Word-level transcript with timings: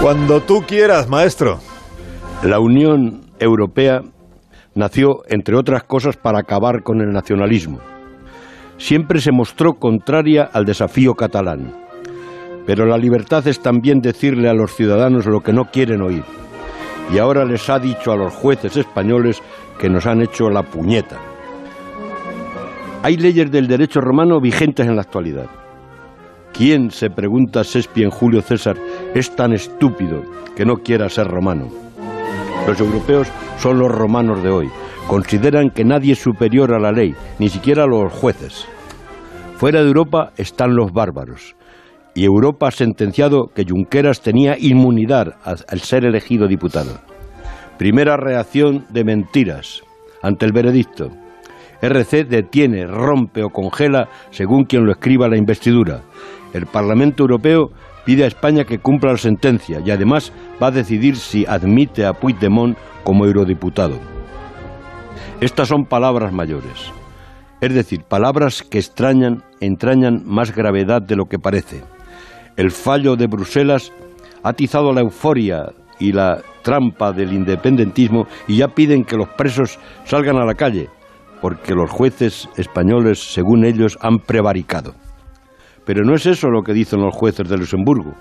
Cuando 0.00 0.40
tú 0.40 0.62
quieras, 0.62 1.08
maestro. 1.08 1.58
La 2.44 2.60
Unión 2.60 3.22
Europea 3.40 4.00
nació, 4.76 5.22
entre 5.28 5.56
otras 5.56 5.82
cosas, 5.82 6.16
para 6.16 6.38
acabar 6.38 6.84
con 6.84 7.00
el 7.00 7.10
nacionalismo. 7.12 7.80
Siempre 8.76 9.20
se 9.20 9.32
mostró 9.32 9.74
contraria 9.74 10.48
al 10.52 10.64
desafío 10.64 11.14
catalán. 11.14 11.74
Pero 12.64 12.86
la 12.86 12.96
libertad 12.96 13.44
es 13.48 13.60
también 13.60 13.98
decirle 13.98 14.48
a 14.48 14.54
los 14.54 14.72
ciudadanos 14.76 15.26
lo 15.26 15.40
que 15.40 15.52
no 15.52 15.64
quieren 15.64 16.00
oír. 16.00 16.22
Y 17.12 17.18
ahora 17.18 17.44
les 17.44 17.68
ha 17.68 17.80
dicho 17.80 18.12
a 18.12 18.16
los 18.16 18.32
jueces 18.32 18.76
españoles 18.76 19.42
que 19.80 19.90
nos 19.90 20.06
han 20.06 20.22
hecho 20.22 20.48
la 20.48 20.62
puñeta. 20.62 21.18
Hay 23.02 23.16
leyes 23.16 23.50
del 23.50 23.66
derecho 23.66 24.00
romano 24.00 24.40
vigentes 24.40 24.86
en 24.86 24.94
la 24.94 25.02
actualidad. 25.02 25.46
¿Quién, 26.52 26.90
se 26.90 27.10
pregunta 27.10 27.62
Shakespeare 27.62 28.06
en 28.06 28.10
Julio 28.10 28.42
César, 28.42 28.76
es 29.14 29.34
tan 29.34 29.52
estúpido 29.52 30.22
que 30.56 30.64
no 30.64 30.76
quiera 30.76 31.08
ser 31.08 31.28
romano? 31.28 31.68
Los 32.66 32.80
europeos 32.80 33.28
son 33.58 33.78
los 33.78 33.90
romanos 33.90 34.42
de 34.42 34.50
hoy. 34.50 34.68
Consideran 35.06 35.70
que 35.70 35.84
nadie 35.84 36.12
es 36.12 36.18
superior 36.18 36.74
a 36.74 36.78
la 36.78 36.92
ley, 36.92 37.14
ni 37.38 37.48
siquiera 37.48 37.86
los 37.86 38.12
jueces. 38.12 38.66
Fuera 39.56 39.80
de 39.80 39.88
Europa 39.88 40.32
están 40.36 40.76
los 40.76 40.92
bárbaros. 40.92 41.56
Y 42.14 42.24
Europa 42.24 42.68
ha 42.68 42.72
sentenciado 42.72 43.46
que 43.54 43.64
Junqueras 43.64 44.20
tenía 44.20 44.56
inmunidad 44.58 45.36
al 45.44 45.80
ser 45.80 46.04
elegido 46.04 46.46
diputado. 46.46 46.98
Primera 47.78 48.16
reacción 48.16 48.84
de 48.90 49.04
mentiras 49.04 49.82
ante 50.22 50.44
el 50.44 50.52
veredicto. 50.52 51.10
RC 51.80 52.24
detiene, 52.24 52.86
rompe 52.86 53.44
o 53.44 53.50
congela 53.50 54.08
según 54.30 54.64
quien 54.64 54.84
lo 54.84 54.92
escriba 54.92 55.28
la 55.28 55.36
investidura. 55.36 56.02
El 56.52 56.66
Parlamento 56.66 57.22
Europeo 57.22 57.70
pide 58.04 58.24
a 58.24 58.28
España 58.28 58.64
que 58.64 58.78
cumpla 58.78 59.12
la 59.12 59.18
sentencia 59.18 59.80
y 59.84 59.90
además 59.90 60.32
va 60.62 60.68
a 60.68 60.70
decidir 60.70 61.16
si 61.16 61.44
admite 61.46 62.06
a 62.06 62.14
Puigdemont 62.14 62.76
como 63.04 63.26
eurodiputado. 63.26 63.98
Estas 65.40 65.68
son 65.68 65.84
palabras 65.84 66.32
mayores, 66.32 66.90
es 67.60 67.74
decir, 67.74 68.02
palabras 68.02 68.62
que 68.62 68.78
extrañan, 68.78 69.42
entrañan 69.60 70.22
más 70.24 70.54
gravedad 70.54 71.02
de 71.02 71.16
lo 71.16 71.26
que 71.26 71.38
parece. 71.38 71.82
El 72.56 72.70
fallo 72.70 73.14
de 73.16 73.26
Bruselas 73.26 73.92
ha 74.42 74.50
atizado 74.50 74.92
la 74.92 75.00
euforia 75.00 75.66
y 76.00 76.12
la 76.12 76.40
trampa 76.62 77.12
del 77.12 77.32
independentismo 77.32 78.26
y 78.46 78.56
ya 78.56 78.68
piden 78.68 79.04
que 79.04 79.16
los 79.16 79.28
presos 79.28 79.78
salgan 80.04 80.36
a 80.38 80.44
la 80.44 80.54
calle, 80.54 80.88
porque 81.40 81.74
los 81.74 81.90
jueces 81.90 82.48
españoles, 82.56 83.32
según 83.32 83.64
ellos, 83.64 83.98
han 84.00 84.18
prevaricado. 84.18 84.94
Pero 85.88 86.04
no 86.04 86.14
es 86.14 86.26
eso 86.26 86.50
lo 86.50 86.62
que 86.62 86.74
dicen 86.74 87.00
los 87.00 87.14
jueces 87.14 87.48
de 87.48 87.56
Luxemburgo. 87.56 88.12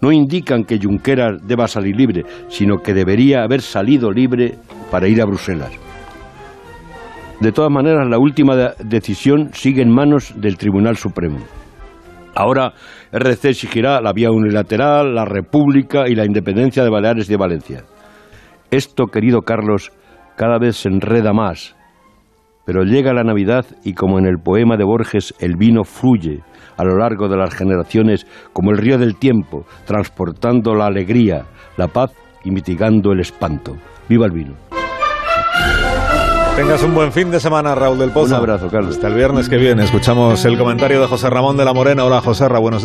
No 0.00 0.12
indican 0.12 0.62
que 0.62 0.78
Junqueras 0.80 1.44
deba 1.44 1.66
salir 1.66 1.96
libre, 1.96 2.22
sino 2.46 2.76
que 2.76 2.94
debería 2.94 3.42
haber 3.42 3.62
salido 3.62 4.12
libre 4.12 4.54
para 4.92 5.08
ir 5.08 5.20
a 5.20 5.24
Bruselas. 5.24 5.72
De 7.40 7.50
todas 7.50 7.72
maneras, 7.72 8.08
la 8.08 8.16
última 8.16 8.54
decisión 8.78 9.50
sigue 9.52 9.82
en 9.82 9.92
manos 9.92 10.40
del 10.40 10.56
Tribunal 10.56 10.96
Supremo. 10.96 11.38
Ahora 12.36 12.74
RC 13.10 13.48
exigirá 13.48 14.00
la 14.00 14.12
vía 14.12 14.30
unilateral, 14.30 15.12
la 15.12 15.24
República 15.24 16.04
y 16.06 16.14
la 16.14 16.24
independencia 16.24 16.84
de 16.84 16.90
Baleares 16.90 17.28
y 17.28 17.32
de 17.32 17.38
Valencia. 17.38 17.82
Esto, 18.70 19.06
querido 19.06 19.40
Carlos, 19.40 19.90
cada 20.36 20.58
vez 20.58 20.76
se 20.76 20.88
enreda 20.88 21.32
más. 21.32 21.74
Pero 22.64 22.84
llega 22.84 23.12
la 23.12 23.24
Navidad 23.24 23.64
y 23.84 23.94
como 23.94 24.18
en 24.18 24.26
el 24.26 24.38
poema 24.38 24.76
de 24.76 24.84
Borges, 24.84 25.34
el 25.40 25.56
vino 25.56 25.84
fluye 25.84 26.40
a 26.76 26.84
lo 26.84 26.96
largo 26.96 27.28
de 27.28 27.36
las 27.36 27.54
generaciones 27.54 28.26
como 28.52 28.70
el 28.70 28.78
río 28.78 28.98
del 28.98 29.16
tiempo, 29.16 29.64
transportando 29.86 30.74
la 30.74 30.86
alegría, 30.86 31.46
la 31.76 31.88
paz 31.88 32.12
y 32.44 32.50
mitigando 32.50 33.12
el 33.12 33.20
espanto. 33.20 33.76
¡Viva 34.08 34.26
el 34.26 34.32
vino! 34.32 34.54
Tengas 36.56 36.82
un 36.82 36.94
buen 36.94 37.10
fin 37.10 37.30
de 37.30 37.40
semana, 37.40 37.74
Raúl 37.74 37.98
del 37.98 38.10
Pozo. 38.10 38.34
Un 38.34 38.40
abrazo, 38.40 38.68
Carlos. 38.68 38.96
Hasta 38.96 39.08
el 39.08 39.14
viernes 39.14 39.48
que 39.48 39.56
viene. 39.56 39.84
Escuchamos 39.84 40.44
el 40.44 40.58
comentario 40.58 41.00
de 41.00 41.06
José 41.06 41.30
Ramón 41.30 41.56
de 41.56 41.64
la 41.64 41.72
Morena. 41.72 42.04
Hola, 42.04 42.20
José 42.20 42.48
Ramón, 42.48 42.62
buenos 42.62 42.74
días. 42.74 42.78